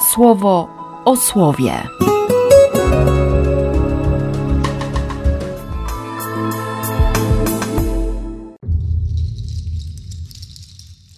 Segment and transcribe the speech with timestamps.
[0.00, 0.68] słowo
[1.04, 1.72] o słowie.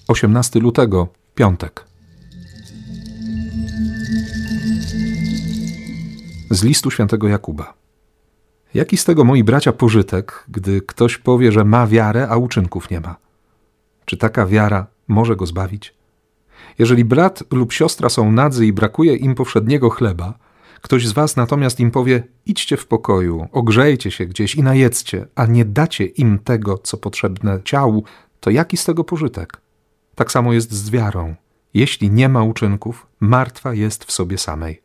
[0.09, 1.85] Osiemnasty lutego, piątek.
[6.51, 7.75] Z listu świętego Jakuba.
[8.75, 13.01] Jaki z tego, moi bracia, pożytek, gdy ktoś powie, że ma wiarę, a uczynków nie
[13.01, 13.17] ma?
[14.05, 16.00] Czy taka wiara może go zbawić?
[16.79, 20.35] Jeżeli brat lub siostra są nadzy i brakuje im powszedniego chleba,
[20.81, 25.47] ktoś z was natomiast im powie: idźcie w pokoju, ogrzejcie się gdzieś i najedzcie, a
[25.47, 28.05] nie dacie im tego, co potrzebne ciału,
[28.41, 29.61] to jaki z tego pożytek?
[30.15, 31.35] Tak samo jest z wiarą.
[31.75, 34.83] Jeśli nie ma uczynków, martwa jest w sobie samej.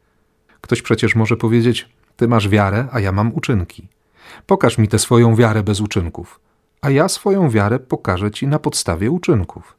[0.62, 3.88] Ktoś przecież może powiedzieć: Ty masz wiarę, a ja mam uczynki.
[4.46, 6.40] Pokaż mi tę swoją wiarę bez uczynków,
[6.82, 9.77] a ja swoją wiarę pokażę ci na podstawie uczynków.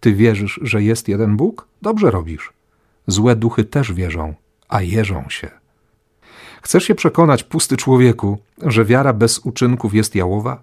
[0.00, 1.68] Ty wierzysz, że jest jeden Bóg?
[1.82, 2.52] Dobrze robisz.
[3.06, 4.34] Złe duchy też wierzą,
[4.68, 5.50] a jeżą się.
[6.62, 10.62] Chcesz się przekonać, pusty człowieku, że wiara bez uczynków jest jałowa?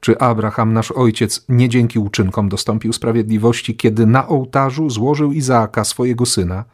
[0.00, 6.26] Czy Abraham, nasz ojciec, nie dzięki uczynkom dostąpił sprawiedliwości, kiedy na ołtarzu złożył Izaaka, swojego
[6.26, 6.64] syna?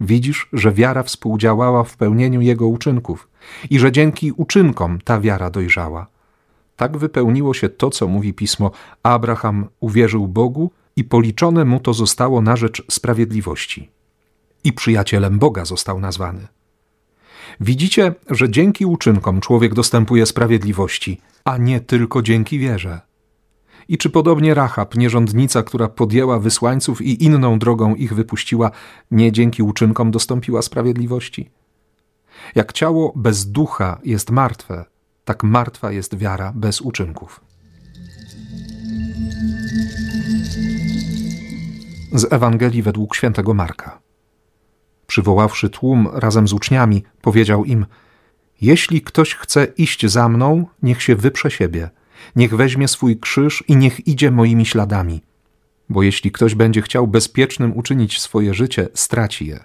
[0.00, 3.28] Widzisz, że wiara współdziałała w pełnieniu jego uczynków
[3.70, 6.06] i że dzięki uczynkom ta wiara dojrzała.
[6.76, 8.70] Tak wypełniło się to, co mówi pismo:
[9.02, 13.90] Abraham uwierzył Bogu i policzone mu to zostało na rzecz sprawiedliwości.
[14.64, 16.46] I przyjacielem Boga został nazwany.
[17.60, 23.00] Widzicie, że dzięki uczynkom człowiek dostępuje sprawiedliwości, a nie tylko dzięki wierze.
[23.88, 28.70] I czy podobnie Rahab, nierządnica, która podjęła wysłańców i inną drogą ich wypuściła,
[29.10, 31.50] nie dzięki uczynkom dostąpiła sprawiedliwości?
[32.54, 34.84] Jak ciało bez ducha jest martwe,
[35.24, 37.40] tak martwa jest wiara bez uczynków.
[42.14, 44.00] Z Ewangelii według świętego Marka.
[45.06, 47.86] Przywoławszy tłum razem z uczniami, powiedział im:
[48.60, 51.90] Jeśli ktoś chce iść za mną, niech się wyprze siebie,
[52.36, 55.22] niech weźmie swój krzyż i niech idzie moimi śladami.
[55.88, 59.64] Bo jeśli ktoś będzie chciał bezpiecznym uczynić swoje życie, straci je.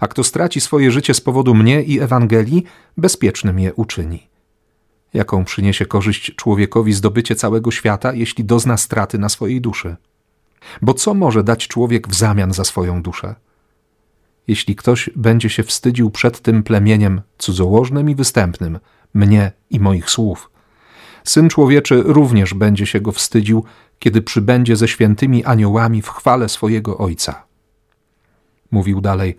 [0.00, 2.64] A kto straci swoje życie z powodu mnie i Ewangelii,
[2.96, 4.28] bezpiecznym je uczyni.
[5.14, 9.96] Jaką przyniesie korzyść człowiekowi zdobycie całego świata, jeśli dozna straty na swojej duszy?
[10.82, 13.34] Bo co może dać człowiek w zamian za swoją duszę?
[14.48, 18.78] Jeśli ktoś będzie się wstydził przed tym plemieniem cudzołożnym i występnym,
[19.14, 20.50] mnie i moich słów,
[21.28, 23.64] Syn Człowieczy również będzie się go wstydził,
[23.98, 27.44] kiedy przybędzie ze świętymi aniołami w chwale swojego Ojca.
[28.70, 29.36] Mówił dalej: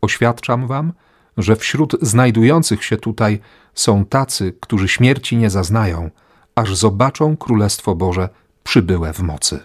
[0.00, 0.92] Oświadczam wam,
[1.36, 3.40] że wśród znajdujących się tutaj
[3.74, 6.10] są tacy, którzy śmierci nie zaznają,
[6.54, 8.28] aż zobaczą Królestwo Boże
[8.64, 9.60] przybyłe w mocy.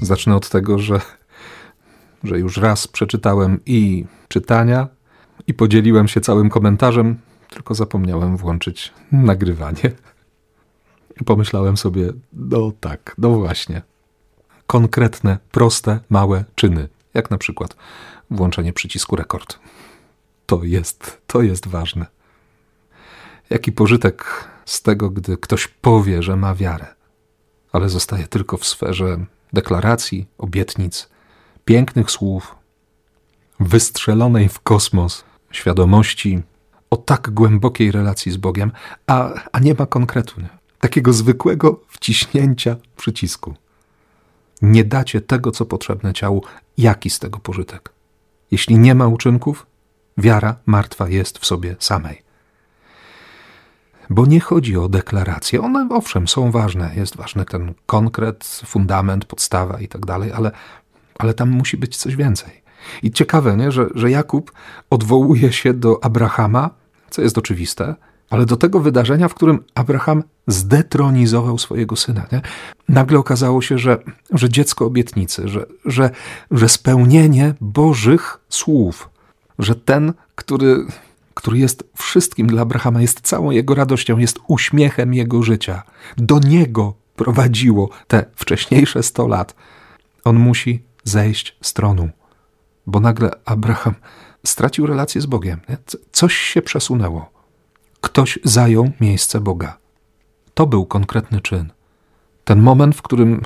[0.00, 1.00] Zacznę od tego, że,
[2.24, 4.88] że już raz przeczytałem i czytania,
[5.46, 7.18] i podzieliłem się całym komentarzem,
[7.50, 9.92] tylko zapomniałem włączyć nagrywanie.
[11.26, 13.82] Pomyślałem sobie, no tak, no właśnie.
[14.66, 17.76] Konkretne, proste, małe czyny, jak na przykład
[18.30, 19.58] włączenie przycisku rekord.
[20.46, 22.06] To jest, to jest ważne.
[23.50, 26.86] Jaki pożytek z tego, gdy ktoś powie, że ma wiarę,
[27.72, 31.08] ale zostaje tylko w sferze deklaracji, obietnic,
[31.64, 32.54] pięknych słów,
[33.60, 36.42] wystrzelonej w kosmos świadomości
[36.90, 38.72] o tak głębokiej relacji z Bogiem,
[39.06, 40.48] a, a nie ma konkretu, nie?
[40.80, 43.54] takiego zwykłego wciśnięcia przycisku.
[44.62, 46.44] Nie dacie tego, co potrzebne ciału,
[46.78, 47.92] jaki z tego pożytek?
[48.50, 49.66] Jeśli nie ma uczynków,
[50.18, 52.25] wiara martwa jest w sobie samej.
[54.10, 55.62] Bo nie chodzi o deklaracje.
[55.62, 60.50] One owszem są ważne, jest ważny ten konkret, fundament, podstawa i tak dalej, ale,
[61.18, 62.62] ale tam musi być coś więcej.
[63.02, 63.72] I ciekawe, nie?
[63.72, 64.52] Że, że Jakub
[64.90, 66.70] odwołuje się do Abrahama,
[67.10, 67.94] co jest oczywiste,
[68.30, 72.26] ale do tego wydarzenia, w którym Abraham zdetronizował swojego syna.
[72.32, 72.40] Nie?
[72.88, 73.98] Nagle okazało się, że,
[74.32, 76.10] że dziecko obietnicy, że, że,
[76.50, 79.10] że spełnienie Bożych słów,
[79.58, 80.86] że ten, który,
[81.36, 85.82] który jest wszystkim dla Abrahama, jest całą jego radością, jest uśmiechem jego życia,
[86.16, 89.54] do niego prowadziło te wcześniejsze sto lat.
[90.24, 92.08] On musi zejść z tronu
[92.86, 93.94] bo nagle Abraham
[94.44, 95.60] stracił relację z Bogiem.
[96.12, 97.30] Coś się przesunęło.
[98.00, 99.78] Ktoś zajął miejsce Boga.
[100.54, 101.72] To był konkretny czyn.
[102.44, 103.42] Ten moment, w którym,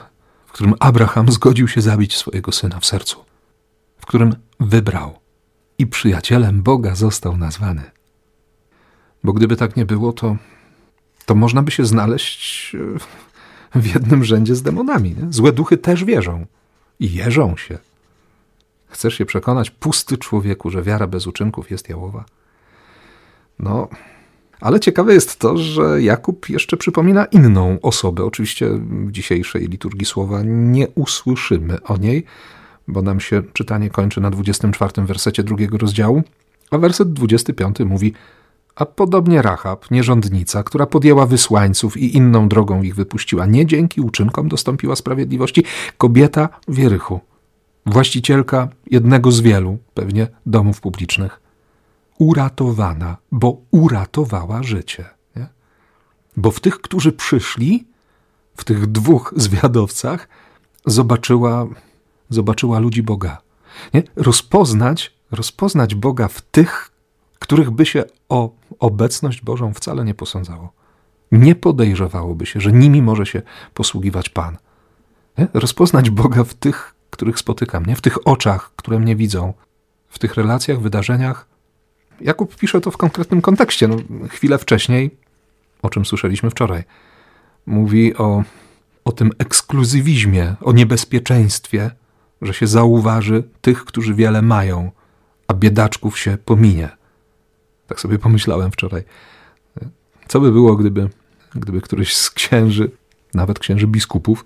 [0.46, 3.24] w którym Abraham zgodził się zabić swojego syna w sercu,
[3.98, 5.19] w którym wybrał
[5.80, 7.82] i przyjacielem Boga został nazwany.
[9.24, 10.36] Bo gdyby tak nie było, to,
[11.26, 12.74] to można by się znaleźć
[13.74, 15.14] e, w jednym rzędzie z demonami.
[15.14, 15.32] Nie?
[15.32, 16.46] Złe duchy też wierzą,
[17.00, 17.78] i jeżą się.
[18.88, 22.24] Chcesz się przekonać, pusty człowieku, że wiara bez uczynków jest jałowa?
[23.58, 23.88] No,
[24.60, 28.24] ale ciekawe jest to, że Jakub jeszcze przypomina inną osobę.
[28.24, 28.68] Oczywiście
[29.06, 32.24] w dzisiejszej liturgii słowa nie usłyszymy o niej,
[32.90, 36.22] bo nam się czytanie kończy na 24 wersecie drugiego rozdziału,
[36.70, 38.14] a werset 25 mówi
[38.80, 44.48] a podobnie Rahab, nierządnica, która podjęła wysłańców i inną drogą ich wypuściła, nie dzięki uczynkom
[44.48, 45.64] dostąpiła sprawiedliwości,
[45.98, 47.20] kobieta Wierychu,
[47.86, 51.40] właścicielka jednego z wielu, pewnie, domów publicznych,
[52.18, 55.04] uratowana, bo uratowała życie.
[55.36, 55.46] Nie?
[56.36, 57.84] Bo w tych, którzy przyszli,
[58.56, 60.28] w tych dwóch zwiadowcach,
[60.86, 61.66] zobaczyła,
[62.30, 63.38] zobaczyła ludzi Boga.
[63.94, 64.02] Nie?
[64.16, 66.90] Rozpoznać, rozpoznać Boga w tych,
[67.38, 70.72] których by się o obecność Bożą wcale nie posądzało.
[71.32, 73.42] Nie podejrzewałoby się, że nimi może się
[73.74, 74.56] posługiwać Pan.
[75.38, 75.48] Nie?
[75.54, 77.96] Rozpoznać Boga w tych, których spotykam, nie?
[77.96, 79.52] w tych oczach, które mnie widzą,
[80.08, 81.46] w tych relacjach, wydarzeniach.
[82.20, 83.88] Jakub pisze to w konkretnym kontekście.
[83.88, 83.96] No,
[84.28, 85.16] chwilę wcześniej,
[85.82, 86.84] o czym słyszeliśmy wczoraj,
[87.66, 88.44] mówi o,
[89.04, 91.90] o tym ekskluzywizmie, o niebezpieczeństwie,
[92.42, 94.90] że się zauważy tych, którzy wiele mają,
[95.48, 96.88] a biedaczków się pominie.
[97.86, 99.02] Tak sobie pomyślałem wczoraj.
[100.28, 101.08] Co by było, gdyby,
[101.54, 102.90] gdyby któryś z księży,
[103.34, 104.44] nawet księży biskupów,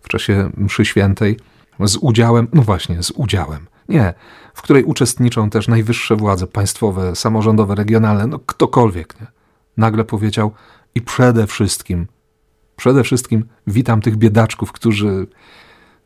[0.00, 1.36] w czasie mszy świętej,
[1.80, 4.14] z udziałem, no właśnie, z udziałem, nie,
[4.54, 9.26] w której uczestniczą też najwyższe władze państwowe, samorządowe, regionalne, no ktokolwiek, nie?
[9.76, 10.52] Nagle powiedział
[10.94, 12.06] i przede wszystkim,
[12.76, 15.26] przede wszystkim witam tych biedaczków, którzy,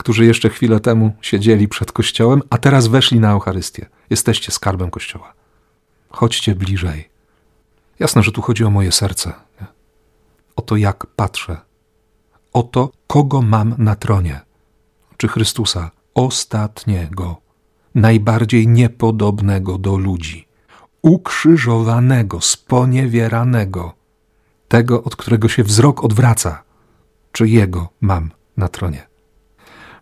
[0.00, 3.86] którzy jeszcze chwilę temu siedzieli przed kościołem, a teraz weszli na Eucharystię.
[4.10, 5.32] Jesteście skarbem kościoła.
[6.10, 7.08] Chodźcie bliżej.
[7.98, 9.32] Jasne, że tu chodzi o moje serce.
[9.60, 9.66] Nie?
[10.56, 11.56] O to, jak patrzę.
[12.52, 14.40] O to, kogo mam na tronie.
[15.16, 17.36] Czy Chrystusa, ostatniego,
[17.94, 20.48] najbardziej niepodobnego do ludzi,
[21.02, 23.94] ukrzyżowanego, sponiewieranego,
[24.68, 26.62] tego, od którego się wzrok odwraca,
[27.32, 29.09] czy Jego mam na tronie?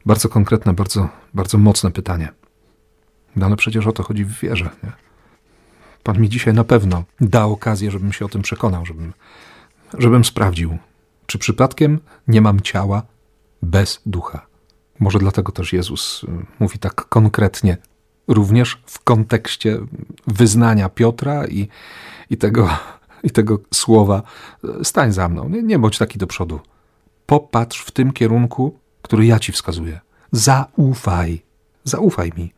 [0.08, 2.28] Bardzo konkretne, bardzo, bardzo mocne pytanie.
[3.36, 4.70] No ale przecież o to chodzi w wierze.
[4.82, 4.92] Nie?
[6.02, 9.12] Pan mi dzisiaj na pewno da okazję, żebym się o tym przekonał, żebym,
[9.98, 10.78] żebym sprawdził,
[11.26, 13.02] czy przypadkiem nie mam ciała
[13.62, 14.46] bez ducha.
[15.00, 16.26] Może dlatego też Jezus y,
[16.58, 17.76] mówi tak konkretnie,
[18.28, 19.78] również w kontekście
[20.26, 21.68] wyznania Piotra i,
[22.30, 22.68] i, tego,
[23.22, 24.22] i tego słowa:
[24.82, 26.60] stań za mną, nie, nie bądź taki do przodu.
[27.26, 28.78] Popatrz w tym kierunku,
[29.08, 30.00] który ja ci wskazuję.
[30.32, 31.42] Zaufaj,
[31.84, 32.52] zaufaj mi.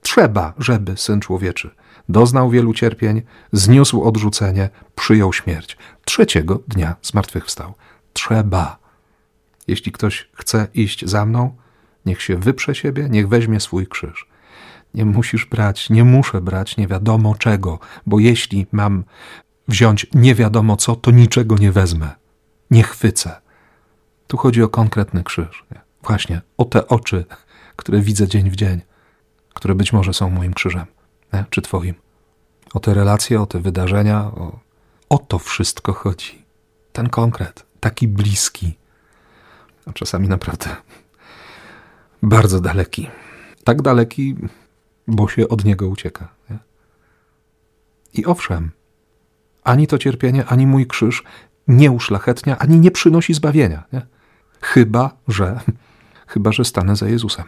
[0.00, 1.70] Trzeba, żeby syn człowieczy
[2.08, 3.22] doznał wielu cierpień,
[3.52, 5.76] zniósł odrzucenie, przyjął śmierć.
[6.04, 7.74] Trzeciego dnia zmartwychwstał.
[8.12, 8.78] Trzeba.
[9.66, 11.56] Jeśli ktoś chce iść za mną,
[12.06, 14.26] niech się wyprze siebie, niech weźmie swój krzyż.
[14.94, 19.04] Nie musisz brać, nie muszę brać nie wiadomo czego, bo jeśli mam
[19.68, 22.10] wziąć nie wiadomo co, to niczego nie wezmę.
[22.70, 23.40] Nie chwycę.
[24.26, 25.64] Tu chodzi o konkretny krzyż.
[26.02, 27.24] Właśnie o te oczy,
[27.76, 28.80] które widzę dzień w dzień,
[29.54, 30.86] które być może są moim krzyżem
[31.32, 31.44] nie?
[31.50, 31.94] czy Twoim.
[32.74, 34.58] O te relacje, o te wydarzenia, o,
[35.08, 36.44] o to wszystko chodzi.
[36.92, 38.74] Ten konkret, taki bliski,
[39.86, 40.76] a czasami naprawdę
[42.22, 43.10] bardzo daleki.
[43.64, 44.36] Tak daleki,
[45.06, 46.28] bo się od niego ucieka.
[46.50, 46.58] Nie?
[48.14, 48.70] I owszem,
[49.64, 51.24] ani to cierpienie, ani mój krzyż
[51.68, 53.84] nie uszlachetnia, ani nie przynosi zbawienia.
[53.92, 54.06] Nie?
[54.60, 55.60] Chyba, że,
[56.32, 57.44] chyba, że stanę za Jezusem.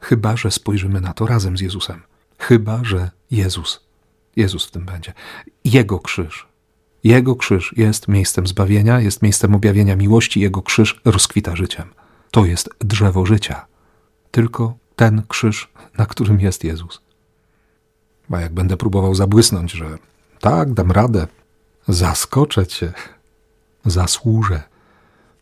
[0.00, 2.02] Chyba, że spojrzymy na to razem z Jezusem.
[2.38, 3.80] Chyba, że Jezus,
[4.36, 5.12] Jezus w tym będzie.
[5.64, 6.46] Jego krzyż.
[7.04, 11.84] Jego krzyż jest miejscem zbawienia, jest miejscem objawienia miłości, Jego krzyż rozkwita życiem.
[12.30, 13.66] To jest drzewo życia.
[14.30, 17.00] Tylko ten krzyż, na którym jest Jezus.
[18.30, 19.98] A jak będę próbował zabłysnąć, że
[20.40, 21.26] tak, dam radę,
[21.88, 22.92] zaskoczę cię,
[23.84, 24.62] zasłużę,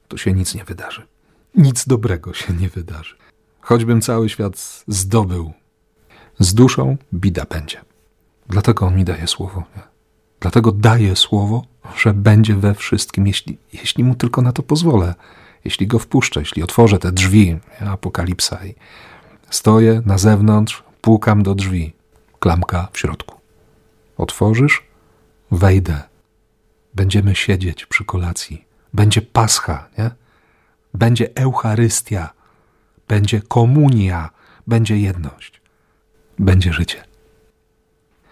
[0.08, 1.12] to się nic nie wydarzy.
[1.54, 3.16] Nic dobrego się nie wydarzy.
[3.61, 5.52] Choćbym cały świat zdobył,
[6.38, 7.80] z duszą bida będzie.
[8.49, 9.62] Dlatego on mi daje słowo.
[9.76, 9.82] Nie?
[10.40, 11.64] Dlatego daje słowo,
[11.97, 15.14] że będzie we wszystkim, jeśli, jeśli mu tylko na to pozwolę.
[15.64, 18.75] Jeśli go wpuszczę, jeśli otworzę te drzwi, apokalipsa i
[19.50, 21.92] stoję na zewnątrz, pukam do drzwi,
[22.40, 23.40] klamka w środku.
[24.16, 24.82] Otworzysz,
[25.50, 26.02] wejdę.
[26.94, 28.64] Będziemy siedzieć przy kolacji.
[28.94, 30.11] Będzie pascha, nie?
[30.94, 32.30] Będzie Eucharystia,
[33.08, 34.30] będzie komunia,
[34.66, 35.62] będzie jedność
[36.38, 37.04] będzie życie.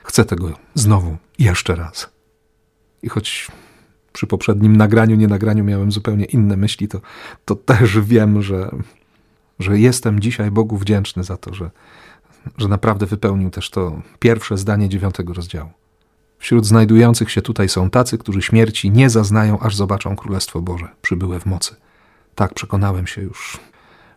[0.02, 2.10] Chcę tego znowu, jeszcze raz.
[3.02, 3.48] I choć
[4.12, 7.00] przy poprzednim nagraniu, nie nagraniu miałem zupełnie inne myśli, to,
[7.44, 8.70] to też wiem, że,
[9.58, 11.70] że jestem dzisiaj Bogu wdzięczny za to, że,
[12.58, 15.70] że naprawdę wypełnił też to pierwsze zdanie dziewiątego rozdziału.
[16.38, 21.40] Wśród znajdujących się tutaj są tacy, którzy śmierci nie zaznają, aż zobaczą Królestwo Boże, przybyłe
[21.40, 21.76] w mocy.
[22.34, 23.60] Tak przekonałem się już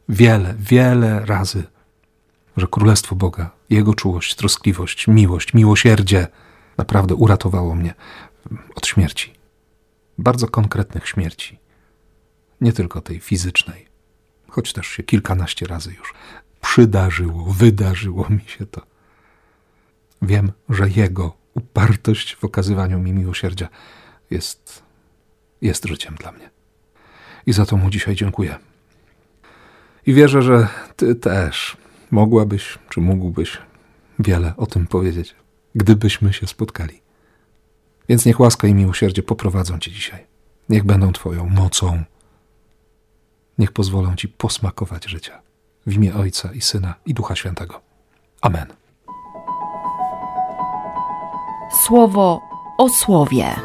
[0.10, 1.64] wiele, wiele razy,
[2.58, 6.28] że Królestwo Boga, Jego czułość, troskliwość, miłość, miłosierdzie
[6.78, 7.94] naprawdę uratowało mnie
[8.76, 9.34] od śmierci.
[10.18, 11.60] Bardzo konkretnych śmierci.
[12.62, 13.88] Nie tylko tej fizycznej,
[14.50, 16.14] choć też się kilkanaście razy już
[16.62, 18.82] przydarzyło, wydarzyło mi się to.
[20.22, 23.70] Wiem, że Jego upartość w okazywaniu mi miłosierdzia
[24.30, 24.84] jest,
[25.62, 26.50] jest życiem dla mnie.
[27.46, 28.56] I za to Mu dzisiaj dziękuję.
[30.06, 31.78] I wierzę, że Ty też
[32.12, 33.58] mogłabyś, czy mógłbyś
[34.20, 35.36] wiele o tym powiedzieć,
[35.76, 37.02] gdybyśmy się spotkali.
[38.10, 40.26] Więc niech łaska i miłosierdzie poprowadzą Cię dzisiaj.
[40.70, 42.04] Niech będą Twoją mocą.
[43.58, 45.42] Niech pozwolą Ci posmakować życia.
[45.86, 47.82] W imię Ojca i Syna i Ducha Świętego.
[48.42, 48.66] Amen.
[51.86, 52.42] Słowo
[52.78, 53.56] o słowie.